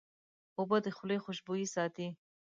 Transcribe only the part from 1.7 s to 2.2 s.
ساتي.